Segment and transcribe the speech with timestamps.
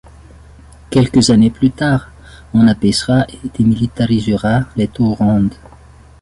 [0.89, 2.09] Quelques années plus tard,
[2.55, 5.53] on abaissera et démilitarisera les tours rondes.